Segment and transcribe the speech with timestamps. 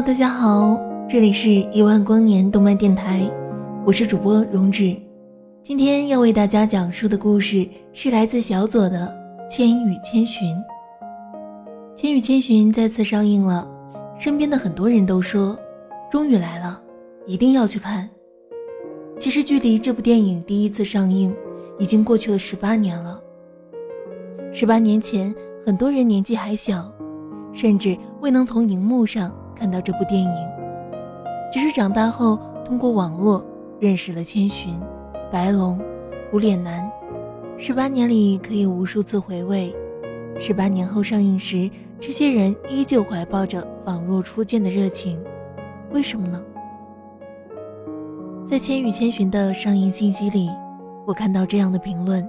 [0.00, 3.30] 大家好，这里是一万光年动漫电台，
[3.84, 4.96] 我是主播荣止。
[5.62, 9.14] 今天要为大家讲述的故事是来自小左的
[9.50, 10.48] 《千与千寻》。
[11.94, 13.70] 《千与千寻》再次上映了，
[14.16, 15.56] 身边的很多人都说，
[16.10, 16.80] 终于来了，
[17.26, 18.08] 一定要去看。
[19.18, 21.36] 其实距离这部电影第一次上映
[21.78, 23.20] 已经过去了十八年了。
[24.50, 25.32] 十八年前，
[25.64, 26.90] 很多人年纪还小，
[27.52, 29.30] 甚至未能从荧幕上。
[29.60, 30.50] 看到这部电影，
[31.52, 33.44] 只是长大后通过网络
[33.78, 34.80] 认识了千寻、
[35.30, 35.78] 白龙、
[36.32, 36.90] 无脸男。
[37.58, 39.76] 十八年里可以无数次回味，
[40.38, 45.22] 十八年后上映时，这些人依旧怀抱着仿若初见的热情。
[45.92, 46.42] 为什么呢？
[48.46, 50.48] 在《千与千寻》的上映信息里，
[51.06, 52.26] 我看到这样的评论：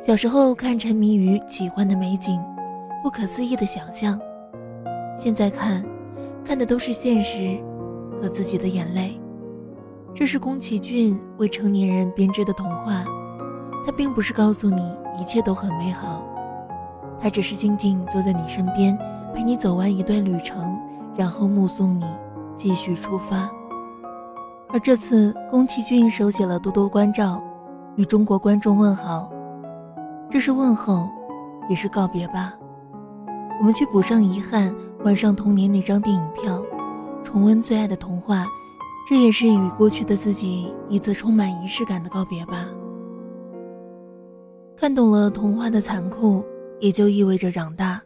[0.00, 2.40] 小时候看沉迷于奇幻的美景，
[3.02, 4.18] 不可思议的想象，
[5.14, 5.84] 现在看。
[6.46, 7.58] 看的都是现实
[8.22, 9.20] 和自己的眼泪。
[10.14, 13.04] 这是宫崎骏为成年人编织的童话，
[13.84, 14.80] 他并不是告诉你
[15.20, 16.22] 一切都很美好，
[17.20, 18.96] 他只是静静坐在你身边，
[19.34, 20.78] 陪你走完一段旅程，
[21.16, 22.04] 然后目送你
[22.56, 23.50] 继续出发。
[24.68, 27.42] 而这次，宫崎骏手写了多多关照，
[27.96, 29.28] 与中国观众问好，
[30.30, 31.08] 这是问候，
[31.68, 32.54] 也是告别吧。
[33.58, 34.72] 我们去补上遗憾。
[35.06, 36.60] 换上童年那张电影票，
[37.22, 38.44] 重温最爱的童话，
[39.08, 42.66] 这也是与过去的自己一次充满仪式感的告别吧。
[44.76, 46.44] 看懂了童话的残酷，
[46.80, 48.02] 也就意味着长大。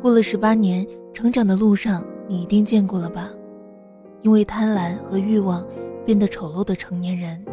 [0.00, 3.28] 过了十八年，成长的路上，你一定见过了吧？
[4.20, 5.66] 因为贪婪和欲望
[6.06, 7.44] 变得丑陋的成年人。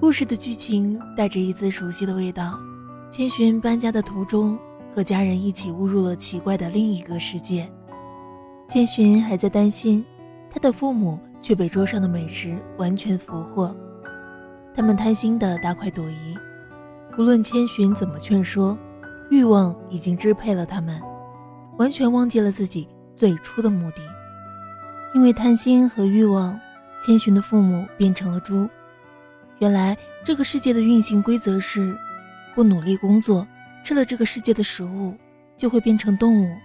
[0.00, 2.58] 故事的剧情带着一丝熟悉的味道。
[3.10, 4.58] 千寻搬家的途中，
[4.94, 7.70] 和家人一起误入了奇怪的另一个世界。
[8.66, 10.02] 千寻还在担心，
[10.50, 13.76] 他的父母却被桌上的美食完全俘获。
[14.74, 16.38] 他们贪心的大快朵颐，
[17.18, 18.78] 无论千寻怎么劝说，
[19.28, 20.98] 欲望已经支配了他们，
[21.76, 24.00] 完全忘记了自己最初的目的。
[25.14, 26.58] 因为贪心和欲望，
[27.04, 28.66] 千寻的父母变成了猪。
[29.60, 31.96] 原来这个世界的运行规则是，
[32.54, 33.46] 不努力工作，
[33.84, 35.14] 吃了这个世界的食物，
[35.54, 36.56] 就会变成动物。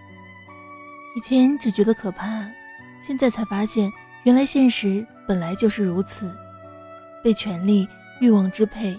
[1.18, 2.50] 以前只觉得可怕，
[3.06, 3.92] 现在才发现，
[4.24, 6.34] 原来现实本来就是如此。
[7.22, 7.86] 被权力、
[8.22, 8.98] 欲望支配，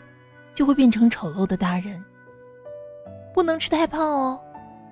[0.53, 2.05] 就会变成丑陋的大人。
[3.33, 4.41] 不能吃太胖哦，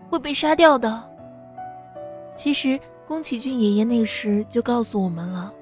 [0.08, 1.10] 会被杀掉的。
[2.34, 5.52] 其实宫崎骏爷爷那时就告诉我们了，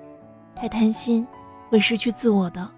[0.54, 1.26] 太贪心
[1.68, 2.70] 会失去自我的。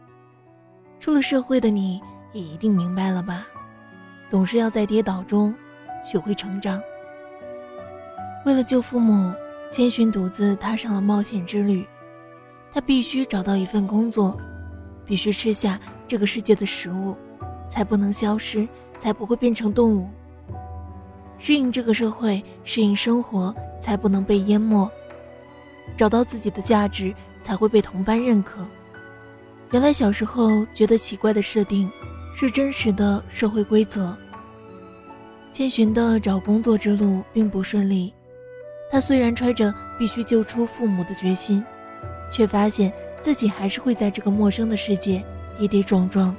[1.04, 2.00] 出了社会的你
[2.32, 3.46] 也一定明白了吧？
[4.26, 5.54] 总是要在跌倒中
[6.02, 6.80] 学会成长。
[8.46, 9.30] 为了救父母，
[9.70, 11.86] 千寻独自踏上了冒险之旅。
[12.72, 14.34] 他必须找到一份工作，
[15.04, 15.78] 必须吃下
[16.08, 17.14] 这个世界的食物，
[17.68, 18.66] 才不能消失，
[18.98, 20.08] 才不会变成动物。
[21.38, 24.90] 适应这个社会，适应生活，才不能被淹没。
[25.98, 28.66] 找到自己的价值，才会被同伴认可。
[29.74, 31.90] 原来小时候觉得奇怪的设定，
[32.32, 34.16] 是真实的社会规则。
[35.52, 38.14] 千寻的找工作之路并不顺利，
[38.88, 41.60] 他虽然揣着必须救出父母的决心，
[42.30, 45.20] 却发现自己还是会在这个陌生的世界
[45.58, 46.32] 跌跌撞撞。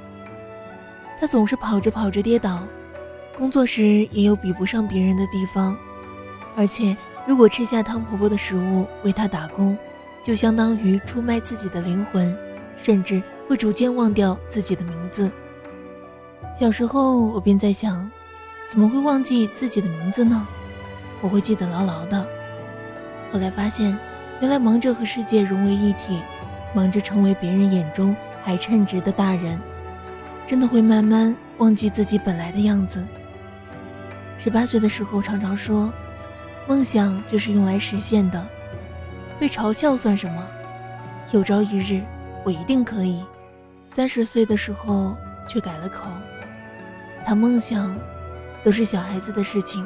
[1.20, 2.66] 他总是跑着跑着跌倒，
[3.36, 5.76] 工作时也有比不上别人的地方，
[6.56, 6.96] 而且
[7.26, 9.76] 如果吃下汤婆婆的食物为他打工，
[10.24, 12.34] 就相当于出卖自己的灵魂。
[12.76, 15.30] 甚至会逐渐忘掉自己的名字。
[16.58, 18.10] 小时候，我便在想，
[18.70, 20.46] 怎么会忘记自己的名字呢？
[21.20, 22.26] 我会记得牢牢的。
[23.32, 23.98] 后来发现，
[24.40, 26.18] 原来忙着和世界融为一体，
[26.74, 29.60] 忙着成为别人眼中还称职的大人，
[30.46, 33.04] 真的会慢慢忘记自己本来的样子。
[34.38, 35.92] 十八岁的时候常常说，
[36.66, 38.46] 梦想就是用来实现的，
[39.38, 40.46] 被嘲笑算什么？
[41.32, 42.02] 有朝一日
[42.46, 43.24] 我一定可以。
[43.92, 45.16] 三十岁的时候
[45.48, 46.08] 却改了口，
[47.24, 47.98] 谈梦想
[48.62, 49.84] 都是小孩子的事情。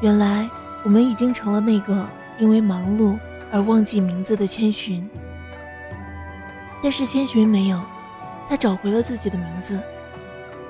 [0.00, 0.48] 原来
[0.84, 2.06] 我们已经成了那个
[2.38, 3.18] 因为忙碌
[3.50, 5.10] 而忘记名字的千寻。
[6.80, 7.82] 但是千寻没有，
[8.48, 9.82] 他找回了自己的名字，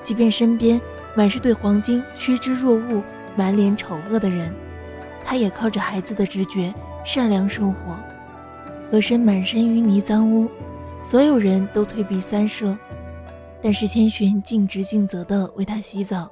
[0.03, 0.81] 即便身边
[1.15, 3.03] 满是对黄金趋之若鹜、
[3.37, 4.55] 满脸丑恶的人，
[5.27, 6.73] 他也靠着孩子的直觉
[7.05, 7.99] 善良生活。
[8.90, 10.49] 和珅满身淤泥脏污，
[11.02, 12.76] 所有人都退避三舍，
[13.62, 16.31] 但是千寻尽职尽责地为他洗澡，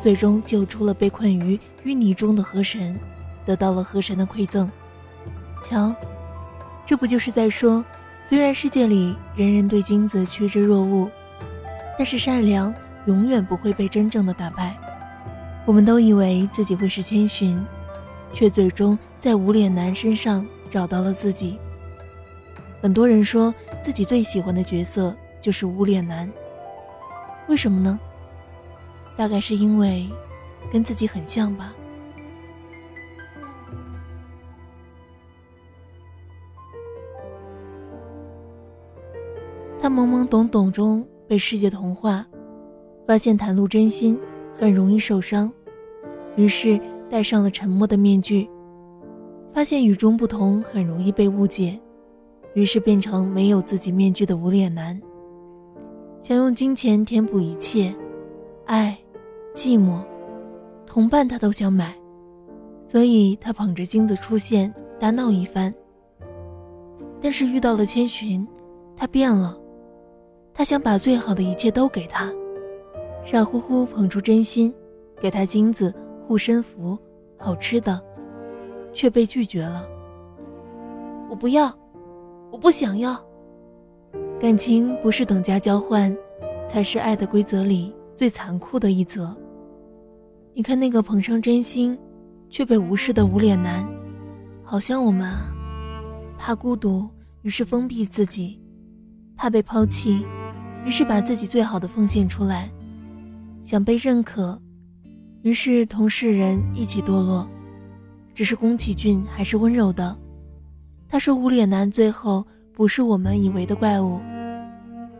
[0.00, 2.98] 最终救出了被困于淤泥中的河神，
[3.44, 4.70] 得到了河神的馈赠。
[5.62, 5.94] 瞧，
[6.86, 7.84] 这不就是在说？
[8.22, 11.10] 虽然世界里人人对金子趋之若鹜，
[11.96, 12.74] 但是善良
[13.06, 14.76] 永远不会被真正的打败。
[15.64, 17.62] 我们都以为自己会是千寻，
[18.32, 21.58] 却最终在无脸男身上找到了自己。
[22.80, 26.30] 很多人说自己最喜欢的角色就是无脸男，
[27.48, 27.98] 为什么呢？
[29.16, 30.08] 大概是因为
[30.72, 31.74] 跟自己很像吧。
[39.78, 42.26] 他懵懵懂懂中被世界同化，
[43.06, 44.18] 发现袒露真心
[44.54, 45.52] 很容易受伤，
[46.36, 46.80] 于是
[47.10, 48.48] 戴上了沉默的面具。
[49.52, 51.78] 发现与众不同很容易被误解，
[52.54, 55.00] 于是变成没有自己面具的无脸男。
[56.20, 57.94] 想用金钱填补一切，
[58.66, 58.96] 爱、
[59.54, 60.02] 寂寞、
[60.86, 61.94] 同伴他都想买，
[62.84, 65.72] 所以他捧着金子出现大闹一番。
[67.20, 68.46] 但是遇到了千寻，
[68.96, 69.58] 他变了。
[70.52, 72.30] 他想把最好的一切都给他，
[73.24, 74.74] 傻乎乎捧出真心，
[75.18, 75.94] 给他金子、
[76.26, 76.98] 护身符、
[77.38, 77.98] 好吃的，
[78.92, 79.88] 却被拒绝了。
[81.30, 81.72] 我不要，
[82.50, 83.18] 我不想要。
[84.40, 86.16] 感情不是等价交换，
[86.66, 89.36] 才是爱的规则里最残酷的一则。
[90.54, 91.98] 你看那个捧上真心，
[92.48, 93.88] 却被无视的无脸男，
[94.64, 95.52] 好像我们啊，
[96.38, 97.08] 怕孤独，
[97.42, 98.60] 于是封闭自己，
[99.36, 100.26] 怕被抛弃。
[100.86, 102.70] 于是把自己最好的奉献出来，
[103.60, 104.58] 想被认可，
[105.42, 107.46] 于是同世人一起堕落。
[108.32, 110.16] 只是宫崎骏还是温柔的，
[111.10, 114.20] 他说无脸男最后不是我们以为的怪物。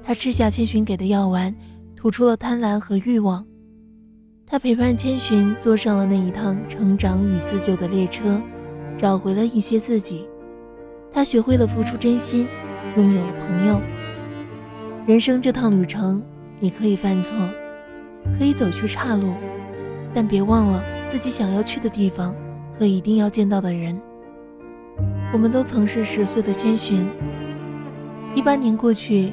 [0.02, 1.52] 他吃下千寻给的药丸，
[1.96, 3.44] 吐出了贪婪和欲望。
[4.46, 8.40] 他陪伴千寻坐上了那一趟成长与自救的列车，
[8.96, 10.24] 找回了一些自己。
[11.12, 12.46] 他学会了付出真心，
[12.96, 13.80] 拥有了朋友。
[15.06, 16.22] 人生这趟旅程，
[16.60, 17.32] 你可以犯错，
[18.38, 19.34] 可以走去岔路，
[20.14, 22.32] 但别忘了自己想要去的地方
[22.78, 24.00] 和一定要见到的人。
[25.32, 27.08] 我们都曾是十岁的千寻，
[28.34, 29.32] 一八年过去，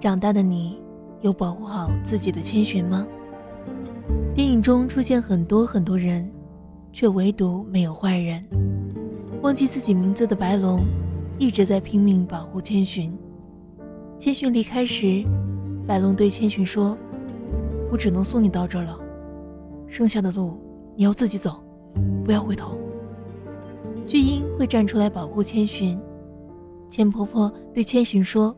[0.00, 0.80] 长大的你
[1.20, 3.06] 有保护好自己的千寻吗？
[4.34, 6.26] 电影中出现很多很多人，
[6.94, 8.42] 却唯独没有坏人。
[9.42, 10.80] 忘记自己名字的白龙，
[11.38, 13.14] 一直在拼命保护千寻。
[14.18, 15.22] 千寻离开时，
[15.86, 16.96] 白龙对千寻说
[17.92, 18.98] ：“我只能送你到这了，
[19.86, 20.58] 剩下的路
[20.96, 21.62] 你要自己走，
[22.24, 22.78] 不要回头。”
[24.06, 26.00] 巨婴会站出来保护千寻。
[26.88, 28.54] 千婆婆对千寻说：“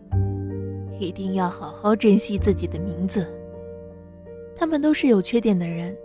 [1.01, 3.27] 一定要好好珍惜自己的名字。”
[4.55, 5.97] 他们都是有缺点的人，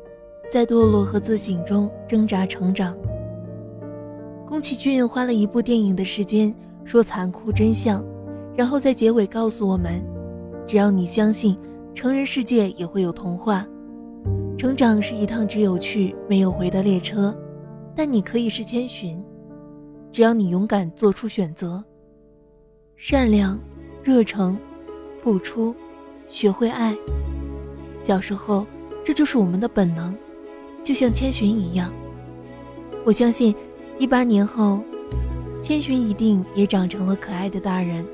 [0.50, 2.98] 在堕落和自省中挣扎成长。
[4.46, 8.06] 宫崎骏花了一部电影的时间说残酷真相。
[8.54, 10.04] 然后在结尾告诉我们：
[10.68, 11.58] 只要你相信，
[11.94, 13.66] 成人世界也会有童话。
[14.58, 17.34] 成长是一趟只有去没有回的列车，
[17.96, 19.24] 但你可以是千寻，
[20.12, 21.84] 只要你勇敢做出选择。
[22.96, 23.60] 善良、
[24.04, 24.58] 热诚、
[25.24, 25.76] 付出，
[26.28, 26.96] 学会爱。
[28.02, 28.66] 小时候，
[29.04, 30.16] 这就是我们的本能，
[30.84, 31.94] 就像千寻一样。
[33.06, 33.56] 我相信，
[33.98, 34.84] 一八年后，
[35.62, 38.06] 千寻一定也长成了可爱的大人。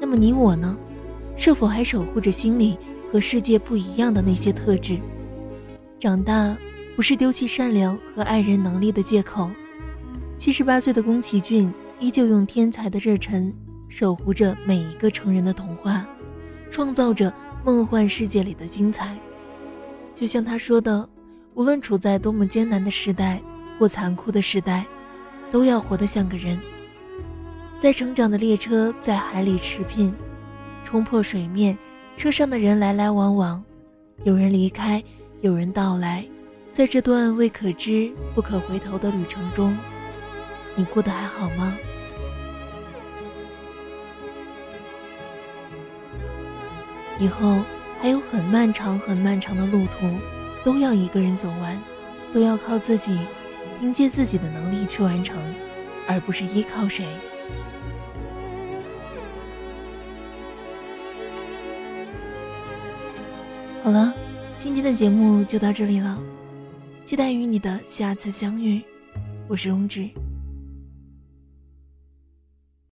[0.00, 0.76] 那么你我呢？
[1.36, 2.76] 是否还守护着心里
[3.10, 4.98] 和世界不一样的那些特质？
[5.98, 6.56] 长大
[6.96, 9.50] 不是丢弃善良和爱人能力的借口。
[10.40, 13.52] 七十八岁的宫崎骏依旧用天才的热忱
[13.90, 16.06] 守护着每一个成人的童话，
[16.70, 17.30] 创造着
[17.62, 19.14] 梦幻世界里的精彩。
[20.14, 21.06] 就像他说的
[21.52, 23.38] ：“无论处在多么艰难的时代
[23.78, 24.86] 或残酷的时代，
[25.50, 26.58] 都要活得像个人。”
[27.76, 30.10] 在成长的列车在海里驰骋，
[30.82, 31.76] 冲破水面，
[32.16, 33.62] 车上的人来来往往，
[34.24, 35.04] 有人离开，
[35.42, 36.24] 有人到来，
[36.72, 39.76] 在这段未可知、不可回头的旅程中，
[40.76, 41.76] 你过得还好吗？
[47.18, 47.62] 以后
[48.00, 50.08] 还有很漫长、很漫长的路途，
[50.64, 51.78] 都要一个人走完，
[52.32, 53.26] 都要靠自己，
[53.78, 55.36] 凭借自己的能力去完成，
[56.08, 57.04] 而不是依靠谁。
[63.82, 64.14] 好了，
[64.56, 66.18] 今天的节目就到这里了，
[67.04, 68.80] 期待与你的下次相遇。
[69.46, 70.08] 我是荣止。